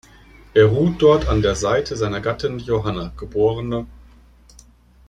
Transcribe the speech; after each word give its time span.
Er 0.55 0.65
ruht 0.65 0.99
dort 0.99 1.27
an 1.27 1.43
der 1.43 1.53
Seite 1.53 1.95
seiner 1.95 2.21
Gattin 2.21 2.57
Johanna 2.57 3.11
geb. 3.19 3.35